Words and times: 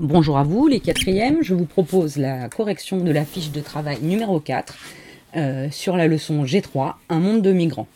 Bonjour 0.00 0.38
à 0.38 0.42
vous 0.42 0.66
les 0.66 0.80
quatrièmes, 0.80 1.38
je 1.42 1.54
vous 1.54 1.66
propose 1.66 2.16
la 2.16 2.48
correction 2.48 2.98
de 2.98 3.12
la 3.12 3.24
fiche 3.24 3.52
de 3.52 3.60
travail 3.60 3.98
numéro 4.02 4.40
4 4.40 4.76
euh, 5.36 5.68
sur 5.70 5.96
la 5.96 6.08
leçon 6.08 6.42
G3, 6.42 6.94
un 7.08 7.20
monde 7.20 7.42
de 7.42 7.52
migrants. 7.52 7.86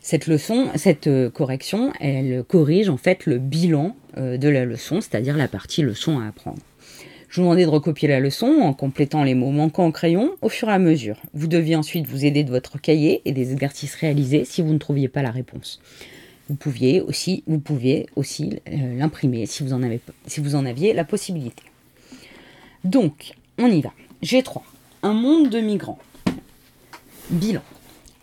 Cette 0.00 0.26
leçon, 0.26 0.68
cette 0.76 1.06
euh, 1.06 1.28
correction, 1.28 1.92
elle 2.00 2.44
corrige 2.44 2.88
en 2.88 2.96
fait 2.96 3.26
le 3.26 3.36
bilan 3.36 3.94
euh, 4.16 4.38
de 4.38 4.48
la 4.48 4.64
leçon, 4.64 5.02
c'est-à-dire 5.02 5.36
la 5.36 5.46
partie 5.46 5.82
leçon 5.82 6.18
à 6.18 6.28
apprendre. 6.28 6.62
Je 7.28 7.42
vous 7.42 7.42
demandais 7.42 7.64
de 7.64 7.70
recopier 7.70 8.08
la 8.08 8.20
leçon 8.20 8.46
en 8.62 8.72
complétant 8.72 9.22
les 9.22 9.34
mots 9.34 9.50
manquants 9.50 9.84
en 9.84 9.90
crayon 9.90 10.36
au 10.40 10.48
fur 10.48 10.70
et 10.70 10.72
à 10.72 10.78
mesure. 10.78 11.20
Vous 11.34 11.46
deviez 11.46 11.76
ensuite 11.76 12.06
vous 12.06 12.24
aider 12.24 12.42
de 12.42 12.50
votre 12.50 12.80
cahier 12.80 13.20
et 13.26 13.32
des 13.32 13.52
exercices 13.52 13.96
réalisés 13.96 14.46
si 14.46 14.62
vous 14.62 14.72
ne 14.72 14.78
trouviez 14.78 15.08
pas 15.08 15.20
la 15.20 15.30
réponse. 15.30 15.78
Vous 16.48 16.56
pouviez 16.56 17.00
aussi, 17.00 17.42
vous 17.46 17.58
pouviez 17.58 18.06
aussi 18.16 18.60
euh, 18.68 18.98
l'imprimer 18.98 19.46
si, 19.46 19.62
vous 19.62 19.72
en 19.72 19.82
avez, 19.82 20.00
si 20.26 20.40
vous 20.40 20.54
en 20.56 20.66
aviez 20.66 20.92
la 20.92 21.04
possibilité. 21.04 21.62
Donc, 22.84 23.34
on 23.58 23.66
y 23.66 23.80
va. 23.80 23.92
G3. 24.22 24.60
Un 25.02 25.14
monde 25.14 25.48
de 25.48 25.60
migrants. 25.60 25.98
Bilan. 27.30 27.62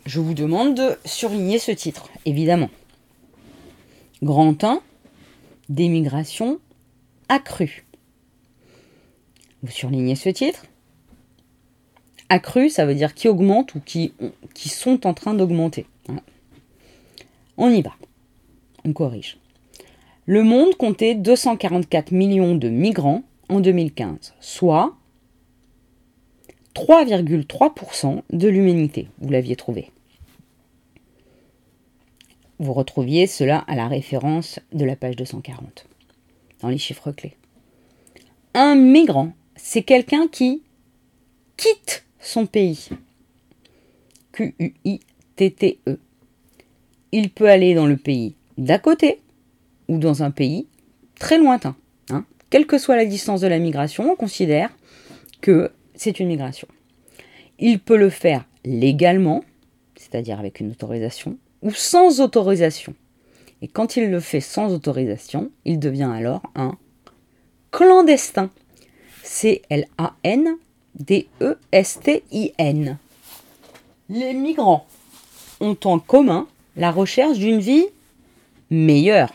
Je 0.06 0.20
vous 0.20 0.34
demande 0.34 0.76
de 0.76 0.96
surligner 1.04 1.58
ce 1.58 1.72
titre, 1.72 2.10
évidemment. 2.24 2.70
Grand 4.22 4.62
1. 4.62 4.80
D'émigration 5.68 6.60
accrue. 7.28 7.84
Vous 9.62 9.70
surlignez 9.70 10.14
ce 10.14 10.28
titre? 10.28 10.66
Accrue, 12.28 12.70
ça 12.70 12.86
veut 12.86 12.94
dire 12.94 13.14
qui 13.14 13.28
augmente 13.28 13.74
ou 13.74 13.80
qui, 13.80 14.12
qui 14.54 14.68
sont 14.68 15.06
en 15.06 15.14
train 15.14 15.34
d'augmenter. 15.34 15.86
On 17.56 17.70
y 17.70 17.82
va 17.82 17.92
on 18.84 18.92
corrige. 18.92 19.38
Le 20.26 20.42
monde 20.42 20.76
comptait 20.76 21.14
244 21.14 22.12
millions 22.12 22.54
de 22.54 22.68
migrants 22.68 23.22
en 23.48 23.60
2015, 23.60 24.34
soit 24.40 24.94
3,3% 26.74 28.22
de 28.30 28.48
l'humanité. 28.48 29.08
Vous 29.18 29.30
l'aviez 29.30 29.56
trouvé. 29.56 29.90
Vous 32.58 32.72
retrouviez 32.72 33.26
cela 33.26 33.58
à 33.66 33.74
la 33.74 33.88
référence 33.88 34.60
de 34.72 34.84
la 34.84 34.94
page 34.94 35.16
240, 35.16 35.86
dans 36.60 36.68
les 36.68 36.78
chiffres 36.78 37.10
clés. 37.10 37.36
Un 38.54 38.76
migrant, 38.76 39.32
c'est 39.56 39.82
quelqu'un 39.82 40.28
qui 40.28 40.62
quitte 41.56 42.04
son 42.20 42.46
pays. 42.46 42.88
Q-U-I-T-T-E. 44.30 45.98
Il 47.10 47.30
peut 47.30 47.50
aller 47.50 47.74
dans 47.74 47.86
le 47.86 47.96
pays 47.96 48.34
d'à 48.58 48.78
côté 48.78 49.20
ou 49.88 49.98
dans 49.98 50.22
un 50.22 50.30
pays 50.30 50.66
très 51.18 51.38
lointain. 51.38 51.76
Hein. 52.10 52.24
Quelle 52.50 52.66
que 52.66 52.78
soit 52.78 52.96
la 52.96 53.06
distance 53.06 53.40
de 53.40 53.46
la 53.46 53.58
migration, 53.58 54.10
on 54.12 54.16
considère 54.16 54.70
que 55.40 55.70
c'est 55.94 56.20
une 56.20 56.28
migration. 56.28 56.68
Il 57.58 57.80
peut 57.80 57.96
le 57.96 58.10
faire 58.10 58.44
légalement, 58.64 59.44
c'est-à-dire 59.96 60.38
avec 60.38 60.60
une 60.60 60.70
autorisation, 60.70 61.36
ou 61.62 61.70
sans 61.72 62.20
autorisation. 62.20 62.94
Et 63.60 63.68
quand 63.68 63.96
il 63.96 64.10
le 64.10 64.20
fait 64.20 64.40
sans 64.40 64.72
autorisation, 64.72 65.50
il 65.64 65.78
devient 65.78 66.10
alors 66.12 66.42
un 66.54 66.76
clandestin. 67.70 68.50
C-L-A-N-D-E-S-T-I-N. 69.22 69.78
Les 74.08 74.34
migrants 74.34 74.86
ont 75.60 75.76
en 75.84 76.00
commun 76.00 76.48
la 76.76 76.90
recherche 76.90 77.38
d'une 77.38 77.60
vie 77.60 77.86
meilleur. 78.72 79.32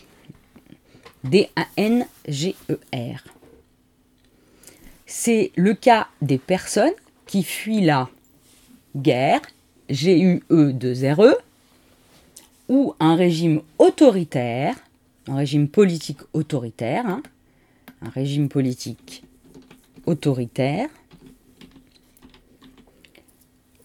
D-A-N-G-E-R. 1.25 3.25
C'est 5.07 5.53
le 5.57 5.75
cas 5.75 6.09
des 6.21 6.39
personnes 6.39 6.93
qui 7.27 7.45
fuient 7.45 7.85
la 7.85 8.09
guerre, 8.97 9.41
G-U-E-2-R-E, 9.89 11.37
ou 12.69 12.95
un 13.01 13.17
régime 13.17 13.63
autoritaire, 13.79 14.77
un 15.29 15.37
régime 15.37 15.69
politique 15.69 16.21
autoritaire, 16.33 17.07
hein, 17.07 17.23
un 18.01 18.09
régime 18.09 18.49
politique 18.49 19.25
autoritaire, 20.07 20.89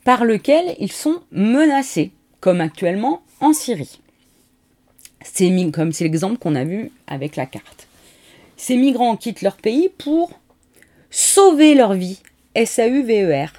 par 0.03 0.25
lequel 0.25 0.75
ils 0.79 0.91
sont 0.91 1.21
menacés, 1.31 2.11
comme 2.39 2.61
actuellement 2.61 3.23
en 3.41 3.53
Syrie. 3.53 3.99
C'est 5.23 5.71
comme 5.71 5.91
c'est 5.91 6.05
l'exemple 6.05 6.37
qu'on 6.37 6.55
a 6.55 6.63
vu 6.63 6.91
avec 7.07 7.35
la 7.35 7.45
carte. 7.45 7.87
Ces 8.55 8.77
migrants 8.77 9.17
quittent 9.17 9.41
leur 9.41 9.57
pays 9.57 9.89
pour 9.97 10.31
sauver 11.09 11.75
leur 11.75 11.93
vie. 11.93 12.19
S-A-U-V-E-R. 12.55 13.51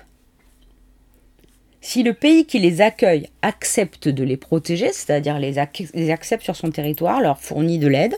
Si 1.80 2.02
le 2.02 2.12
pays 2.12 2.44
qui 2.44 2.58
les 2.58 2.80
accueille 2.80 3.28
accepte 3.42 4.08
de 4.08 4.24
les 4.24 4.36
protéger, 4.36 4.92
c'est-à-dire 4.92 5.38
les, 5.38 5.58
accepte 5.58 6.42
sur 6.42 6.56
son 6.56 6.70
territoire, 6.70 7.20
leur 7.20 7.38
fournit 7.38 7.78
de 7.78 7.86
l'aide, 7.86 8.16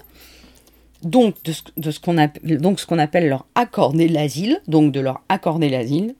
donc 1.02 1.36
ce, 1.44 2.00
qu'on 2.00 2.18
appelle, 2.18 3.28
leur 3.28 3.46
accorder 3.54 4.08
l'asile, 4.08 4.62
donc 4.66 4.92
de 4.92 5.00
leur 5.00 5.22
accorder 5.28 5.68
l'asile, 5.68 6.14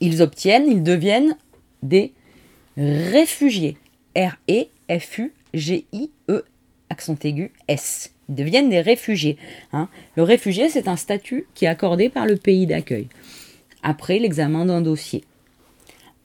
ils 0.00 0.22
obtiennent, 0.22 0.66
ils 0.68 0.82
deviennent 0.82 1.36
des 1.82 2.12
réfugiés. 2.76 3.76
R-E-F-U-G-I-E, 4.16 4.64
accent 6.90 7.16
aigu, 7.24 7.52
S. 7.68 8.12
Ils 8.28 8.34
deviennent 8.34 8.70
des 8.70 8.80
réfugiés. 8.80 9.36
Hein. 9.72 9.88
Le 10.16 10.22
réfugié, 10.22 10.68
c'est 10.68 10.88
un 10.88 10.96
statut 10.96 11.46
qui 11.54 11.66
est 11.66 11.68
accordé 11.68 12.08
par 12.08 12.26
le 12.26 12.36
pays 12.36 12.66
d'accueil, 12.66 13.08
après 13.82 14.18
l'examen 14.18 14.64
d'un 14.64 14.80
dossier. 14.80 15.22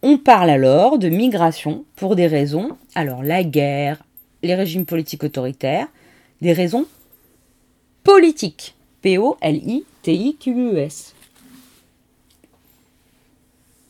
On 0.03 0.17
parle 0.17 0.49
alors 0.49 0.97
de 0.97 1.09
migration 1.09 1.85
pour 1.95 2.15
des 2.15 2.25
raisons, 2.25 2.75
alors 2.95 3.21
la 3.21 3.43
guerre, 3.43 4.01
les 4.41 4.55
régimes 4.55 4.85
politiques 4.85 5.23
autoritaires, 5.23 5.87
des 6.41 6.53
raisons 6.53 6.87
politiques. 8.03 8.73
P-O-L-I-T-I-Q-U-S. 9.01 9.85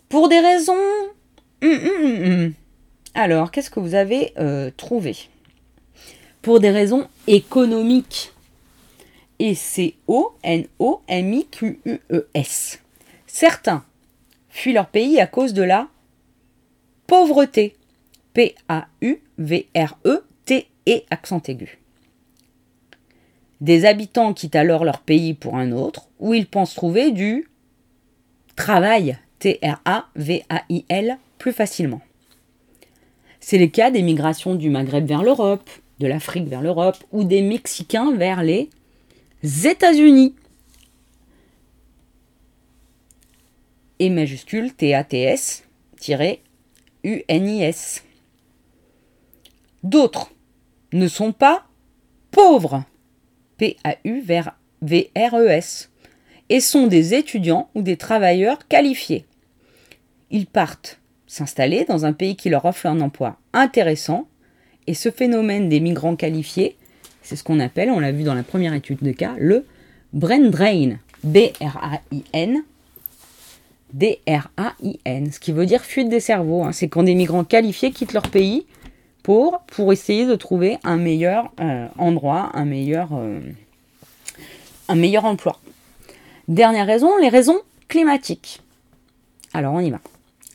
Pour 0.10 0.28
des 0.30 0.40
raisons... 0.40 0.74
Hum, 1.64 1.72
hum, 1.72 2.24
hum, 2.24 2.54
alors, 3.14 3.52
qu'est-ce 3.52 3.70
que 3.70 3.82
vous 3.82 3.94
avez 3.96 4.34
euh, 4.38 4.72
trouvé? 4.76 5.18
Pour 6.42 6.62
des 6.62 6.72
raisons 6.72 7.08
économiques. 7.28 8.32
Et 9.40 9.54
c 9.56 9.96
O-N-O-M-I-Q-U-E-S. 10.08 10.70
Certains 13.28 13.84
fuient 14.50 14.74
leur 14.74 14.88
pays 14.88 15.20
à 15.20 15.28
cause 15.28 15.54
de 15.54 15.64
la 15.64 15.88
pauvreté. 17.12 17.76
P-A-U-V-R-E-T-E 18.34 19.22
accent 21.10 21.42
aigu. 21.50 21.80
Des 23.60 23.84
habitants 23.84 24.34
quittent 24.34 24.56
alors 24.56 24.86
leur 24.86 25.02
pays 25.02 25.34
pour 25.34 25.58
un 25.58 25.74
autre, 25.74 26.08
où 26.20 26.34
ils 26.34 26.48
pensent 26.48 26.74
trouver 26.74 27.12
du 27.12 27.50
travail, 28.56 29.18
T-R-A-V-A-I-L, 29.40 31.18
plus 31.38 31.52
facilement. 31.52 32.00
C'est 33.42 33.58
le 33.58 33.68
cas 33.68 33.92
des 33.92 34.04
migrations 34.04 34.56
du 34.56 34.70
Maghreb 34.70 35.06
vers 35.06 35.24
l'Europe, 35.24 35.70
de 36.00 36.08
l'Afrique 36.08 36.48
vers 36.48 36.62
l'Europe, 36.62 37.04
ou 37.12 37.26
des 37.26 37.42
Mexicains 37.42 38.16
vers 38.16 38.42
les 38.42 38.70
États-Unis. 39.44 40.34
Et 44.00 44.10
majuscule 44.10 44.74
T-A-T-S, 44.74 45.66
D'autres 49.84 50.32
ne 50.94 51.08
sont 51.08 51.32
pas 51.32 51.66
pauvres, 52.32 52.84
P-A-U-V-R-E-S, 53.58 54.60
et 56.50 56.60
sont 56.60 56.88
des 56.88 57.14
étudiants 57.14 57.70
ou 57.76 57.82
des 57.82 57.98
travailleurs 57.98 58.68
qualifiés. 58.68 59.26
Ils 60.30 60.48
partent 60.48 61.00
s'installer 61.28 61.86
dans 61.86 62.06
un 62.06 62.14
pays 62.14 62.36
qui 62.36 62.50
leur 62.50 62.66
offre 62.66 62.86
un 62.88 63.00
emploi 63.00 63.38
intéressant, 63.54 64.28
et 64.88 64.94
ce 64.94 65.10
phénomène 65.12 65.70
des 65.70 65.80
migrants 65.80 66.16
qualifiés, 66.16 66.76
c'est 67.22 67.36
ce 67.36 67.44
qu'on 67.44 67.60
appelle, 67.60 67.90
on 67.90 68.00
l'a 68.00 68.12
vu 68.12 68.24
dans 68.24 68.34
la 68.34 68.44
première 68.44 68.74
étude 68.74 69.02
de 69.02 69.12
cas, 69.12 69.36
le 69.38 69.66
brain 70.12 70.50
drain, 70.50 70.98
B-R-A-I-N, 71.24 72.64
D-R-A-I-N, 73.94 75.32
ce 75.32 75.40
qui 75.40 75.52
veut 75.52 75.66
dire 75.66 75.84
fuite 75.84 76.10
des 76.10 76.20
cerveaux. 76.20 76.64
Hein. 76.64 76.72
C'est 76.72 76.88
quand 76.88 77.04
des 77.04 77.16
migrants 77.16 77.44
qualifiés 77.44 77.92
quittent 77.92 78.14
leur 78.14 78.30
pays 78.30 78.66
pour, 79.24 79.62
essayer 79.92 80.26
de 80.26 80.36
trouver 80.36 80.78
un 80.84 80.98
meilleur 80.98 81.52
euh, 81.60 81.88
endroit, 81.98 82.52
un 82.54 82.66
meilleur, 82.66 83.10
euh, 83.14 83.40
un 84.88 84.96
meilleur 84.96 85.26
emploi. 85.26 85.60
Dernière 86.48 86.88
raison, 86.88 87.18
les 87.18 87.30
raisons 87.30 87.60
climatiques. 87.88 88.62
Alors 89.54 89.74
on 89.74 89.80
y 89.80 89.92
va. 89.92 90.00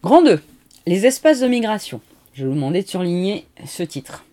Grand 0.04 0.22
2. 0.22 0.42
Les 0.88 1.06
espaces 1.06 1.42
de 1.42 1.48
migration. 1.48 2.02
Je 2.34 2.42
vais 2.42 2.50
vous 2.50 2.56
demander 2.56 2.82
de 2.82 2.88
surligner 2.88 3.46
ce 3.66 3.84
titre. 3.84 4.26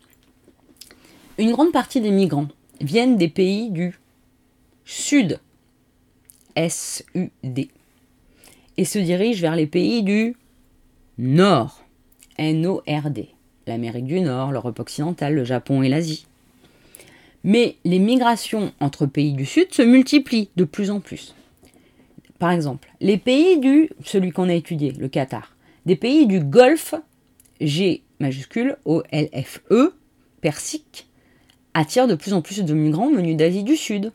Une 1.36 1.52
grande 1.52 1.72
partie 1.72 2.00
des 2.00 2.10
migrants 2.10 2.48
viennent 2.80 3.18
des 3.18 3.28
pays 3.28 3.70
du 3.70 3.98
Sud, 4.86 5.40
S-U-D, 6.56 7.68
et 8.78 8.84
se 8.86 8.98
dirigent 8.98 9.42
vers 9.42 9.56
les 9.56 9.66
pays 9.66 10.02
du 10.02 10.36
Nord, 11.18 11.84
N-O-R-D, 12.38 13.28
l'Amérique 13.66 14.06
du 14.06 14.22
Nord, 14.22 14.50
l'Europe 14.50 14.80
occidentale, 14.80 15.34
le 15.34 15.44
Japon 15.44 15.82
et 15.82 15.90
l'Asie. 15.90 16.26
Mais 17.44 17.76
les 17.84 17.98
migrations 17.98 18.72
entre 18.80 19.04
pays 19.04 19.34
du 19.34 19.44
Sud 19.44 19.74
se 19.74 19.82
multiplient 19.82 20.48
de 20.56 20.64
plus 20.64 20.90
en 20.90 21.00
plus. 21.00 21.34
Par 22.38 22.52
exemple, 22.52 22.88
les 23.02 23.18
pays 23.18 23.58
du, 23.58 23.90
celui 24.02 24.30
qu'on 24.30 24.48
a 24.48 24.54
étudié, 24.54 24.92
le 24.92 25.08
Qatar, 25.08 25.54
des 25.88 25.96
pays 25.96 26.26
du 26.26 26.40
Golfe, 26.40 26.94
G 27.62 28.02
majuscule, 28.20 28.76
O-L-F-E, 28.84 29.94
Persique, 30.42 31.08
attire 31.72 32.06
de 32.06 32.14
plus 32.14 32.34
en 32.34 32.42
plus 32.42 32.62
de 32.62 32.74
migrants 32.74 33.10
venus 33.10 33.36
d'Asie 33.36 33.64
du 33.64 33.74
Sud. 33.74 34.12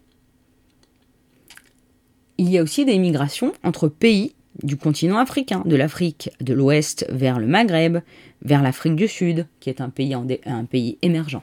Il 2.37 2.49
y 2.49 2.59
a 2.59 2.63
aussi 2.63 2.85
des 2.85 2.99
migrations 2.99 3.53
entre 3.63 3.87
pays 3.87 4.35
du 4.61 4.77
continent 4.77 5.17
africain, 5.17 5.63
de 5.65 5.75
l'Afrique 5.75 6.29
de 6.41 6.53
l'Ouest 6.53 7.07
vers 7.09 7.39
le 7.39 7.47
Maghreb, 7.47 7.99
vers 8.43 8.61
l'Afrique 8.61 8.95
du 8.95 9.07
Sud, 9.07 9.47
qui 9.59 9.71
est 9.71 9.81
un 9.81 9.89
pays, 9.89 10.13
un 10.45 10.65
pays 10.65 10.99
émergent. 11.01 11.41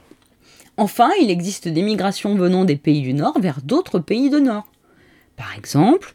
Enfin, 0.76 1.10
il 1.20 1.28
existe 1.28 1.66
des 1.66 1.82
migrations 1.82 2.36
venant 2.36 2.64
des 2.64 2.76
pays 2.76 3.02
du 3.02 3.14
Nord 3.14 3.40
vers 3.40 3.60
d'autres 3.62 3.98
pays 3.98 4.30
de 4.30 4.38
Nord. 4.38 4.70
Par 5.36 5.56
exemple, 5.56 6.14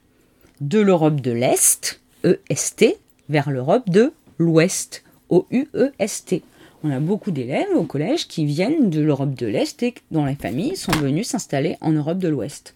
de 0.62 0.79
l'Europe 0.79 1.19
de 1.19 1.31
l'Est, 1.31 2.01
EST, 2.23 2.97
vers 3.30 3.51
l'Europe 3.51 3.89
de 3.89 4.13
l'Ouest, 4.38 5.04
O-U-E-S-T 5.30 6.44
on 6.86 6.92
a 6.92 7.00
beaucoup 7.00 7.31
d'élèves 7.31 7.75
au 7.75 7.83
collège 7.83 8.27
qui 8.27 8.45
viennent 8.45 8.92
de 8.92 9.01
l'Europe 9.01 9.33
de 9.33 9.48
l'Est 9.48 9.81
et 9.81 9.95
dont 10.12 10.24
les 10.24 10.36
familles 10.36 10.75
sont 10.75 10.92
venues 10.92 11.24
s'installer 11.24 11.77
en 11.81 11.92
Europe 11.92 12.19
de 12.19 12.27
l'Ouest. 12.27 12.75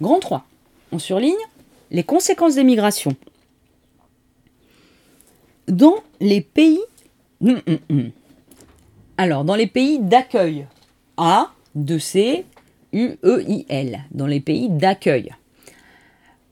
Grand 0.00 0.20
3. 0.20 0.46
On 0.90 0.98
surligne 0.98 1.34
les 1.90 2.02
conséquences 2.02 2.54
des 2.54 2.64
migrations. 2.64 3.14
Dans 5.68 5.96
les 6.18 6.40
pays. 6.40 6.80
Hum, 7.44 7.60
hum, 7.66 7.78
hum. 7.90 8.10
Alors, 9.18 9.44
dans 9.44 9.54
les 9.54 9.66
pays 9.66 9.98
d'accueil. 9.98 10.66
A, 11.18 11.52
2C, 11.76 12.44
U, 12.94 13.18
E, 13.22 13.44
I, 13.46 13.66
L. 13.68 14.00
Dans 14.12 14.26
les 14.26 14.40
pays 14.40 14.70
d'accueil 14.70 15.34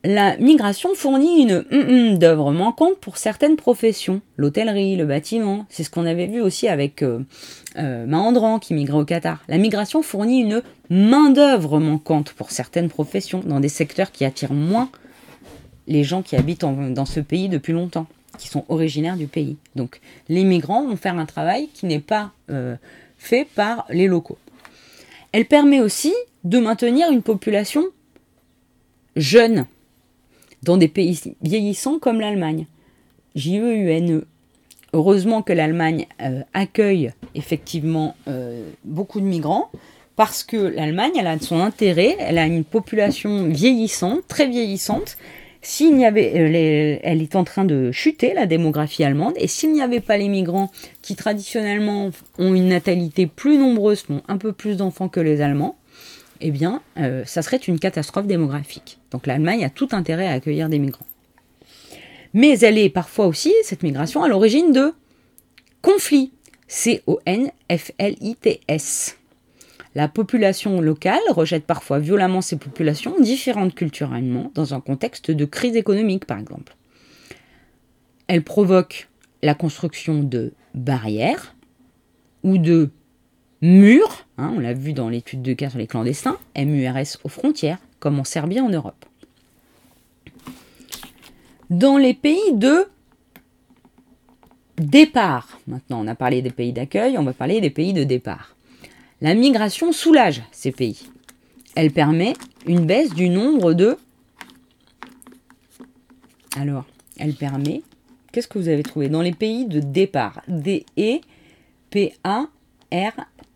la 0.03 0.37
migration 0.39 0.95
fournit 0.95 1.43
une 1.43 1.65
mm, 1.71 2.13
mm, 2.13 2.19
d'œuvre 2.19 2.53
manquante 2.53 2.97
pour 3.01 3.19
certaines 3.19 3.57
professions, 3.57 4.23
l'hôtellerie, 4.37 4.97
le 4.97 5.05
bâtiment, 5.05 5.67
c'est 5.69 5.85
ce 5.85 5.91
qu'on 5.91 6.07
avait 6.07 6.27
vu 6.27 6.41
aussi 6.41 6.69
avec 6.69 7.03
euh, 7.03 7.21
euh, 7.77 8.07
Mahandran 8.07 8.59
qui 8.59 8.73
migrait 8.73 8.99
au 8.99 9.05
Qatar. 9.05 9.43
La 9.49 9.59
migration 9.59 10.03
fournit 10.03 10.41
une 10.41 10.63
main-d'œuvre 10.89 11.79
manquante 11.81 12.33
pour 12.33 12.51
certaines 12.51 12.89
professions 12.89 13.41
dans 13.45 13.61
des 13.61 13.69
secteurs 13.69 14.11
qui 14.11 14.25
attirent 14.25 14.55
moins 14.55 14.91
les 15.87 16.05
gens 16.05 16.23
qui 16.23 16.37
habitent 16.37 16.61
dans 16.61 17.05
ce 17.05 17.21
pays 17.21 17.49
depuis 17.49 17.73
longtemps, 17.73 18.07
qui 18.39 18.49
sont 18.49 18.65
originaires 18.69 19.17
du 19.17 19.27
pays. 19.27 19.57
Donc 19.77 20.01
les 20.29 20.45
migrants 20.45 20.87
vont 20.87 20.97
faire 20.97 21.19
un 21.19 21.27
travail 21.27 21.69
qui 21.75 21.87
n'est 21.87 22.01
pas 22.01 22.31
euh, 22.49 22.77
fait 23.19 23.47
par 23.55 23.87
les 23.91 24.07
locaux. 24.07 24.39
Elle 25.33 25.47
permet 25.47 25.81
aussi 25.81 26.15
de 26.45 26.59
maintenir 26.59 27.11
une 27.11 27.23
population 27.23 27.85
jeune 29.17 29.67
dans 30.63 30.77
des 30.77 30.89
pays 30.89 31.19
vieillissants 31.43 31.99
comme 31.99 32.21
l'Allemagne. 32.21 32.67
J-E-U-N-E. 33.35 34.13
E. 34.13 34.27
Heureusement 34.93 35.43
que 35.43 35.53
l'Allemagne 35.53 36.07
euh, 36.21 36.43
accueille 36.53 37.13
effectivement 37.37 38.17
euh, 38.27 38.69
beaucoup 38.85 39.21
de 39.21 39.25
migrants 39.27 39.71
parce 40.17 40.43
que 40.43 40.57
l'Allemagne, 40.57 41.13
elle 41.19 41.29
a 41.29 41.39
son 41.39 41.61
intérêt, 41.61 42.17
elle 42.19 42.37
a 42.37 42.45
une 42.45 42.65
population 42.65 43.49
vieillissante, 43.49 44.27
très 44.29 44.49
vieillissante. 44.49 45.17
S'il 45.63 45.97
n'y 45.97 46.05
avait, 46.05 46.33
euh, 46.35 46.99
elle 47.03 47.23
est 47.23 47.37
en 47.37 47.45
train 47.45 47.65
de 47.65 47.91
chuter 47.91 48.35
la 48.35 48.45
démographie 48.45 49.03
allemande, 49.03 49.33
et 49.37 49.47
s'il 49.47 49.73
n'y 49.73 49.81
avait 49.81 50.01
pas 50.01 50.19
les 50.19 50.29
migrants 50.29 50.71
qui 51.01 51.17
traditionnellement 51.17 52.11
ont 52.39 52.55
une 52.55 52.69
natalité 52.69 53.27
plus 53.27 53.57
nombreuse, 53.57 54.05
ont 54.11 54.21
un 54.29 54.37
peu 54.37 54.53
plus 54.53 54.77
d'enfants 54.77 55.09
que 55.09 55.21
les 55.21 55.41
Allemands, 55.41 55.77
eh 56.41 56.51
bien, 56.51 56.83
euh, 56.99 57.25
ça 57.25 57.43
serait 57.43 57.57
une 57.59 57.79
catastrophe 57.79 58.27
démographique. 58.27 58.99
Donc 59.11 59.27
l'Allemagne 59.27 59.65
a 59.65 59.71
tout 59.71 59.89
intérêt 59.93 60.27
à 60.27 60.33
accueillir 60.33 60.69
des 60.69 60.79
migrants. 60.79 61.07
Mais 62.33 62.59
elle 62.61 62.79
est 62.79 62.91
parfois 62.91 63.27
aussi, 63.27 63.53
cette 63.65 63.83
migration, 63.83 64.23
à 64.23 64.29
l'origine 64.29 64.73
de 64.73 64.95
conflits. 65.83 66.33
C-O-N-F-L-I-T-S. 66.69 67.57
La 69.97 70.07
population 70.07 70.81
locale 70.81 71.19
rejette 71.31 71.65
parfois 71.67 71.99
violemment 71.99 72.43
ces 72.43 72.57
populations 72.57 73.19
différentes 73.19 73.75
culturellement 73.75 74.53
dans 74.55 74.73
un 74.73 74.81
contexte 74.81 75.33
de 75.33 75.45
crise 75.45 75.75
économique, 75.75 76.27
par 76.27 76.39
exemple. 76.39 76.77
Elle 78.29 78.45
provoque 78.45 79.09
la 79.43 79.55
construction 79.55 80.23
de 80.23 80.53
barrières 80.75 81.57
ou 82.45 82.57
de 82.57 82.91
murs, 83.63 84.27
hein, 84.39 84.53
on 84.57 84.61
l'a 84.61 84.73
vu 84.73 84.93
dans 84.93 85.09
l'étude 85.09 85.43
de 85.43 85.53
cas 85.53 85.71
sur 85.71 85.79
les 85.79 85.87
clandestins, 85.87 86.39
MURS 86.57 87.19
aux 87.25 87.29
frontières, 87.29 87.79
comme 87.99 88.19
en 88.19 88.25
Serbie 88.25 88.61
en 88.61 88.69
Europe. 88.69 89.05
Dans 91.69 91.97
les 91.99 92.15
pays 92.15 92.55
de 92.55 92.89
départ, 94.77 95.61
maintenant 95.67 96.03
on 96.03 96.07
a 96.09 96.15
parlé 96.15 96.43
des 96.43 96.51
pays 96.51 96.73
d'accueil, 96.73 97.19
on 97.19 97.23
va 97.23 97.33
parler 97.33 97.61
des 97.61 97.71
pays 97.71 97.93
de 97.93 98.05
départ. 98.05 98.57
La 99.21 99.35
migration 99.35 99.93
soulage 99.93 100.43
ces 100.51 100.73
pays. 100.73 101.11
Elle 101.77 101.93
permet 101.93 102.33
une 102.67 102.87
baisse 102.87 103.15
du 103.15 103.29
nombre 103.29 103.75
de... 103.75 103.97
Alors, 106.57 106.85
elle 107.19 107.35
permet... 107.35 107.83
Qu'est-ce 108.33 108.49
que 108.49 108.59
vous 108.59 108.69
avez 108.69 108.83
trouvé? 108.83 109.09
Dans 109.09 109.23
les 109.23 109.33
pays 109.33 109.67
de 109.67 109.81
départ, 109.81 110.41
D-E-P-A-R 110.49 111.21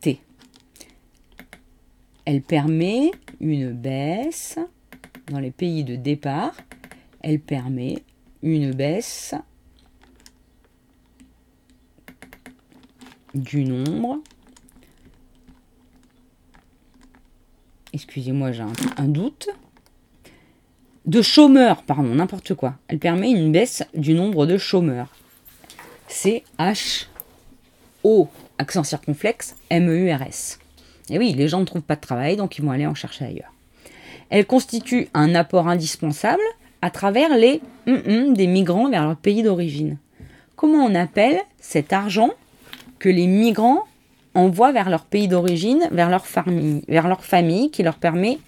T. 0.01 0.21
Elle 2.25 2.43
permet 2.43 3.11
une 3.41 3.73
baisse 3.73 4.59
dans 5.27 5.41
les 5.41 5.51
pays 5.51 5.85
de 5.85 5.97
départ. 5.97 6.57
Elle 7.21 7.41
permet 7.41 8.03
une 8.43 8.73
baisse 8.73 9.35
du 13.35 13.65
nombre. 13.65 14.21
Excusez-moi, 17.93 18.53
j'ai 18.53 18.63
un, 18.97 19.09
doute. 19.09 19.49
De 21.07 21.23
chômeurs, 21.23 21.83
pardon, 21.83 22.15
n'importe 22.15 22.55
quoi. 22.55 22.77
Elle 22.89 22.99
permet 22.99 23.31
une 23.31 23.53
baisse 23.53 23.83
du 23.95 24.15
nombre 24.15 24.47
de 24.47 24.59
chômeurs. 24.59 25.09
C 26.09 26.45
H 26.59 27.07
O 28.03 28.29
accent 28.59 28.85
circonflexe, 28.85 29.57
M-E-U-R-S. 29.71 30.59
Et 31.11 31.19
oui, 31.19 31.35
les 31.35 31.49
gens 31.49 31.61
ne 31.61 31.65
trouvent 31.65 31.83
pas 31.83 31.97
de 31.97 32.01
travail, 32.01 32.37
donc 32.37 32.59
ils 32.59 32.65
vont 32.65 32.71
aller 32.71 32.87
en 32.87 32.95
chercher 32.95 33.27
ailleurs. 33.27 33.53
Elle 34.31 34.47
constitue 34.47 35.09
un 35.15 35.35
apport 35.35 35.69
indispensable 35.69 36.43
à 36.83 36.91
travers 36.91 37.37
les 37.37 37.61
des 37.87 38.47
migrants 38.47 38.89
vers 38.89 39.07
leur 39.07 39.17
pays 39.17 39.43
d'origine. 39.43 39.99
Comment 40.57 40.85
on 40.85 40.95
appelle 40.95 41.41
cet 41.61 41.93
argent 41.93 42.31
que 42.99 43.09
les 43.09 43.27
migrants 43.27 43.85
envoient 44.35 44.73
vers 44.73 44.89
leur 44.89 45.05
pays 45.05 45.29
d'origine, 45.29 45.89
vers 45.93 46.09
leur 46.09 46.27
famille, 46.27 46.83
vers 46.89 47.09
leur 47.09 47.25
famille, 47.25 47.71
qui 47.71 47.83
leur 47.83 47.97
permet 47.97 48.39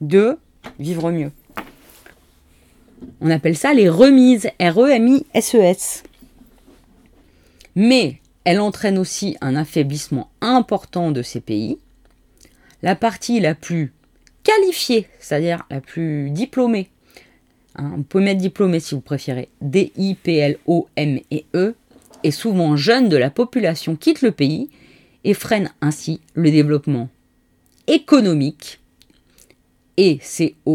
de 0.00 0.38
vivre 0.78 1.10
mieux? 1.10 1.32
On 3.20 3.30
appelle 3.30 3.56
ça 3.56 3.74
les 3.74 3.88
remises, 3.88 4.50
R-E-M-I-S-E-S. 4.60 6.04
E 6.04 6.08
Mais 7.76 8.20
elle 8.44 8.60
entraîne 8.60 8.98
aussi 8.98 9.36
un 9.40 9.56
affaiblissement 9.56 10.30
important 10.40 11.10
de 11.10 11.22
ces 11.22 11.40
pays. 11.40 11.78
La 12.82 12.94
partie 12.94 13.40
la 13.40 13.54
plus 13.54 13.92
qualifiée, 14.42 15.08
c'est-à-dire 15.18 15.64
la 15.70 15.80
plus 15.80 16.30
diplômée, 16.30 16.90
hein, 17.76 17.92
on 17.96 18.02
peut 18.02 18.20
mettre 18.20 18.40
diplômée 18.40 18.80
si 18.80 18.94
vous 18.94 19.00
préférez, 19.00 19.48
D-I-P-L-O-M-E-E, 19.62 20.54
et 22.22 22.30
souvent 22.30 22.76
jeune 22.76 23.08
de 23.08 23.16
la 23.16 23.30
population 23.30 23.96
quitte 23.96 24.22
le 24.22 24.30
pays 24.32 24.70
et 25.24 25.34
freine 25.34 25.70
ainsi 25.80 26.20
le 26.34 26.50
développement 26.50 27.08
économique 27.86 28.80
et 29.96 30.18
C-O-N-O-M-I-Q-E, 30.22 30.72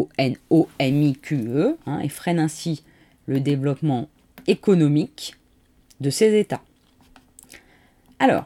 hein, 1.86 2.00
et 2.00 2.10
freine 2.10 2.40
ainsi 2.40 2.84
le 3.26 3.40
développement 3.40 4.10
économique 4.48 5.36
de 6.00 6.10
ces 6.10 6.40
États. 6.40 6.64
Alors, 8.20 8.46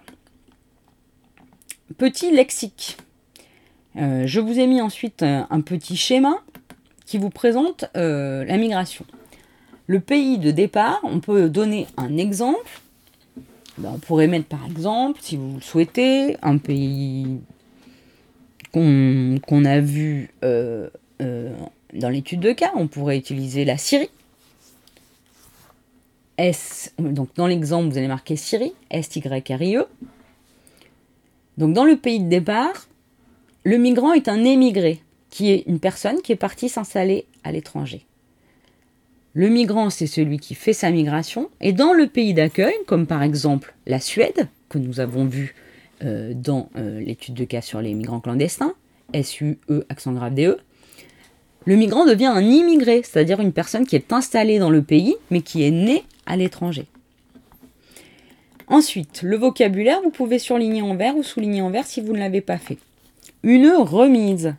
petit 1.98 2.32
lexique. 2.32 2.98
Euh, 3.96 4.24
je 4.26 4.40
vous 4.40 4.60
ai 4.60 4.68
mis 4.68 4.82
ensuite 4.82 5.24
un, 5.24 5.62
petit 5.62 5.98
schéma 5.98 6.36
qui 7.06 7.18
vous 7.18 7.30
présente 7.30 7.86
euh, 7.98 8.44
la 8.46 8.58
migration. 8.58 9.06
Le 9.88 10.00
pays 10.00 10.38
de 10.38 10.52
départ, 10.52 11.00
on 11.04 11.20
peut 11.20 11.50
donner 11.50 11.88
un 11.98 12.18
exemple. 12.18 12.82
Ben, 13.78 13.92
on 13.96 14.00
pourrait 14.00 14.28
mettre 14.28 14.46
par 14.46 14.66
exemple, 14.66 15.20
si 15.22 15.36
vous 15.36 15.56
le 15.56 15.62
souhaitez, 15.62 16.38
un 16.42 16.58
pays 16.58 17.42
qu'on 18.72 19.66
a 19.66 19.80
vu 19.80 20.32
euh, 20.44 20.90
euh, 21.22 21.54
dans 21.94 22.10
l'étude 22.10 22.40
de 22.40 22.52
cas, 22.52 22.72
on 22.76 22.88
pourrait 22.88 23.18
utiliser 23.18 23.66
la 23.66 23.78
Syrie. 23.78 24.10
Donc 27.00 27.30
dans 27.36 27.48
l'exemple, 27.48 27.90
vous 27.90 27.98
allez 27.98 28.08
marquer 28.08 28.36
Syrie, 28.36 28.74
S-Y-R-I-E. 28.90 29.86
Donc 31.58 31.74
dans 31.74 31.86
le 31.86 31.96
pays 31.98 32.20
de 32.20 32.30
départ, 32.30 32.88
le 33.64 33.78
migrant 33.78 34.14
est 34.14 34.28
un 34.28 34.44
émigré, 34.44 35.02
qui 35.30 35.52
est 35.52 35.64
une 35.68 35.80
personne 35.80 36.22
qui 36.22 36.32
est 36.32 36.38
partie 36.38 36.70
s'installer 36.70 37.26
à 37.44 37.52
l'étranger. 37.52 38.06
Le 39.36 39.50
migrant, 39.50 39.90
c'est 39.90 40.08
celui 40.08 40.38
qui 40.38 40.54
fait 40.54 40.74
sa 40.74 40.92
migration. 40.92 41.50
Et 41.60 41.74
dans 41.74 41.94
le 41.94 42.08
pays 42.08 42.34
d'accueil, 42.34 42.76
comme 42.86 43.08
par 43.08 43.24
exemple 43.24 43.74
la 43.88 44.00
Suède, 44.00 44.48
que 44.70 44.78
nous 44.78 45.00
avons 45.00 45.26
vu 45.26 45.56
euh, 46.04 46.34
dans 46.36 46.70
euh, 46.76 47.00
l'étude 47.00 47.34
de 47.34 47.46
cas 47.46 47.62
sur 47.62 47.82
les 47.82 47.94
migrants 47.94 48.20
clandestins, 48.20 48.74
S-U-E, 49.14 49.86
accent 49.90 50.12
grave 50.12 50.34
D-E, 50.34 50.58
le 51.66 51.76
migrant 51.78 52.06
devient 52.06 52.26
un 52.26 52.42
immigré, 52.42 53.02
c'est-à-dire 53.04 53.40
une 53.40 53.54
personne 53.54 53.88
qui 53.88 53.96
est 53.96 54.12
installée 54.12 54.60
dans 54.60 54.70
le 54.70 54.82
pays, 54.82 55.16
mais 55.32 55.42
qui 55.42 55.64
est 55.64 55.72
née 55.72 56.04
à 56.26 56.38
l'étranger. 56.38 56.88
Ensuite, 58.68 59.22
le 59.24 59.38
vocabulaire, 59.38 60.02
vous 60.02 60.10
pouvez 60.10 60.40
surligner 60.40 60.82
en 60.82 60.96
vert 60.96 61.18
ou 61.18 61.24
souligner 61.24 61.62
en 61.62 61.70
vert 61.70 61.86
si 61.86 62.02
vous 62.02 62.14
ne 62.14 62.20
l'avez 62.20 62.42
pas 62.42 62.58
fait. 62.58 62.78
Une 63.44 63.68
remise, 63.70 64.56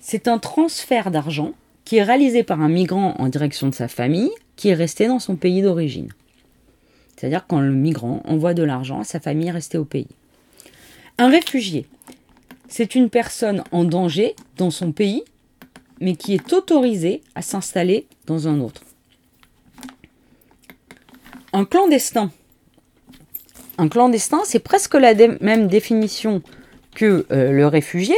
c'est 0.00 0.26
un 0.26 0.38
transfert 0.38 1.10
d'argent 1.10 1.52
qui 1.84 1.96
est 1.96 2.02
réalisé 2.02 2.42
par 2.42 2.60
un 2.60 2.68
migrant 2.68 3.14
en 3.18 3.28
direction 3.28 3.68
de 3.68 3.74
sa 3.74 3.88
famille 3.88 4.30
qui 4.56 4.68
est 4.68 4.74
resté 4.74 5.06
dans 5.06 5.18
son 5.18 5.36
pays 5.36 5.62
d'origine. 5.62 6.08
C'est-à-dire 7.16 7.46
quand 7.46 7.60
le 7.60 7.72
migrant 7.72 8.22
envoie 8.26 8.54
de 8.54 8.62
l'argent 8.62 9.00
à 9.00 9.04
sa 9.04 9.20
famille 9.20 9.50
restée 9.50 9.78
au 9.78 9.84
pays. 9.84 10.08
Un 11.18 11.28
réfugié, 11.28 11.86
c'est 12.68 12.94
une 12.94 13.10
personne 13.10 13.64
en 13.70 13.84
danger 13.84 14.34
dans 14.56 14.70
son 14.70 14.92
pays, 14.92 15.22
mais 16.00 16.16
qui 16.16 16.34
est 16.34 16.52
autorisée 16.52 17.22
à 17.34 17.42
s'installer 17.42 18.06
dans 18.26 18.48
un 18.48 18.60
autre. 18.60 18.82
Un 21.56 21.64
clandestin. 21.64 22.30
Un 23.78 23.88
clandestin, 23.88 24.40
c'est 24.44 24.58
presque 24.58 24.92
la 24.92 25.14
même 25.14 25.68
définition 25.68 26.42
que 26.94 27.24
euh, 27.32 27.50
le 27.50 27.66
réfugié. 27.66 28.14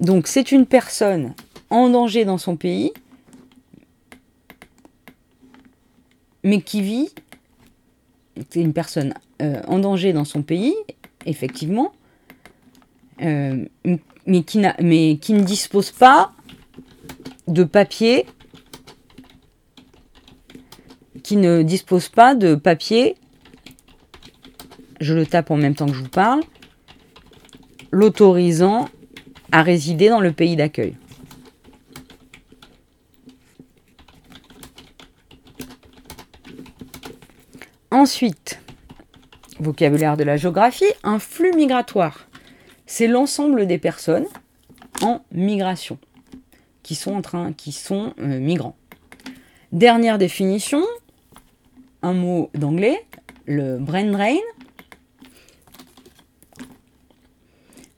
Donc 0.00 0.26
c'est 0.26 0.50
une 0.50 0.66
personne 0.66 1.34
en 1.70 1.88
danger 1.90 2.24
dans 2.24 2.38
son 2.38 2.56
pays, 2.56 2.92
mais 6.42 6.60
qui 6.60 6.80
vit, 6.82 7.10
c'est 8.50 8.62
une 8.62 8.72
personne 8.72 9.14
euh, 9.42 9.62
en 9.68 9.78
danger 9.78 10.12
dans 10.12 10.24
son 10.24 10.42
pays, 10.42 10.74
effectivement, 11.24 11.92
euh, 13.22 13.64
mais, 14.26 14.42
qui 14.42 14.60
mais 14.80 15.18
qui 15.18 15.34
ne 15.34 15.44
dispose 15.44 15.92
pas 15.92 16.32
de 17.46 17.62
papier, 17.62 18.26
qui 21.26 21.36
ne 21.36 21.62
dispose 21.62 22.08
pas 22.08 22.36
de 22.36 22.54
papier, 22.54 23.16
je 25.00 25.12
le 25.12 25.26
tape 25.26 25.50
en 25.50 25.56
même 25.56 25.74
temps 25.74 25.86
que 25.86 25.92
je 25.92 26.02
vous 26.02 26.08
parle, 26.08 26.40
l'autorisant 27.90 28.88
à 29.50 29.64
résider 29.64 30.08
dans 30.08 30.20
le 30.20 30.30
pays 30.30 30.54
d'accueil. 30.54 30.96
Ensuite, 37.90 38.60
vocabulaire 39.58 40.16
de 40.16 40.22
la 40.22 40.36
géographie, 40.36 40.84
un 41.02 41.18
flux 41.18 41.52
migratoire 41.56 42.28
c'est 42.86 43.08
l'ensemble 43.08 43.66
des 43.66 43.78
personnes 43.78 44.26
en 45.02 45.22
migration 45.32 45.98
qui 46.84 46.94
sont 46.94 47.14
en 47.14 47.20
train, 47.20 47.52
qui 47.52 47.72
sont 47.72 48.14
euh, 48.20 48.38
migrants. 48.38 48.76
Dernière 49.72 50.18
définition, 50.18 50.84
un 52.06 52.12
mot 52.12 52.50
d'anglais, 52.54 53.04
le 53.46 53.78
brain 53.78 54.04
drain. 54.04 54.36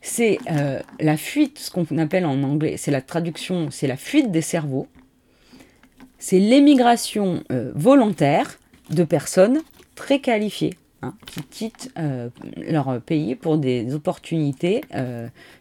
C'est 0.00 0.38
euh, 0.50 0.80
la 0.98 1.16
fuite, 1.18 1.58
ce 1.58 1.70
qu'on 1.70 1.84
appelle 1.98 2.24
en 2.24 2.42
anglais, 2.42 2.76
c'est 2.78 2.90
la 2.90 3.02
traduction, 3.02 3.70
c'est 3.70 3.86
la 3.86 3.98
fuite 3.98 4.32
des 4.32 4.40
cerveaux. 4.40 4.88
C'est 6.18 6.40
l'émigration 6.40 7.44
euh, 7.52 7.70
volontaire 7.74 8.58
de 8.90 9.04
personnes 9.04 9.60
très 9.94 10.20
qualifiées 10.20 10.74
Hein, 11.00 11.14
qui 11.26 11.44
quittent 11.44 11.92
euh, 11.96 12.28
leur 12.56 13.00
pays 13.00 13.36
pour 13.36 13.56
des 13.56 13.94
opportunités 13.94 14.80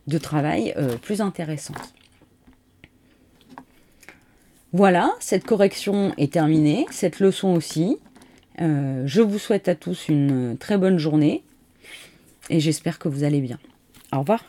de 0.07 0.17
travail 0.17 0.73
plus 1.03 1.21
intéressantes. 1.21 1.93
Voilà, 4.73 5.13
cette 5.19 5.45
correction 5.45 6.11
est 6.17 6.33
terminée, 6.33 6.87
cette 6.89 7.19
leçon 7.19 7.49
aussi. 7.49 7.99
Je 8.59 9.21
vous 9.21 9.39
souhaite 9.39 9.67
à 9.67 9.75
tous 9.75 10.09
une 10.09 10.57
très 10.57 10.77
bonne 10.77 10.97
journée 10.97 11.43
et 12.49 12.59
j'espère 12.59 12.99
que 12.99 13.09
vous 13.09 13.23
allez 13.23 13.41
bien. 13.41 13.59
Au 14.13 14.19
revoir. 14.19 14.43